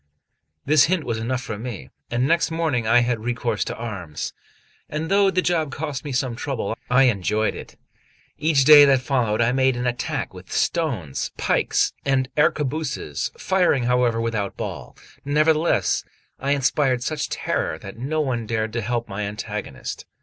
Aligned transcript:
This 0.65 0.85
hint 0.85 1.03
was 1.03 1.19
enough 1.19 1.43
for 1.43 1.59
me, 1.59 1.91
and 2.09 2.27
next 2.27 2.49
morning 2.49 2.87
I 2.87 3.01
had 3.01 3.19
recourse 3.23 3.63
to 3.65 3.75
arms; 3.75 4.33
and 4.89 5.11
though 5.11 5.29
the 5.29 5.43
job 5.43 5.71
cost 5.71 6.03
me 6.03 6.11
some 6.11 6.35
trouble, 6.35 6.75
I 6.89 7.03
enjoyed 7.03 7.53
it. 7.53 7.75
Each 8.39 8.65
day 8.65 8.83
that 8.85 9.01
followed, 9.01 9.41
I 9.41 9.51
made 9.51 9.77
an 9.77 9.85
attack 9.85 10.33
with 10.33 10.51
stones, 10.51 11.31
pikes 11.37 11.93
and 12.03 12.29
arquebuses, 12.35 13.29
firing, 13.37 13.83
however, 13.83 14.19
without 14.19 14.57
ball; 14.57 14.97
nevertheless, 15.23 16.03
I 16.39 16.53
inspired 16.53 17.03
such 17.03 17.29
terror 17.29 17.77
that 17.77 17.99
no 17.99 18.21
one 18.21 18.47
dared 18.47 18.73
to 18.73 18.81
help 18.81 19.07
my 19.07 19.21
antagonist. 19.27 20.07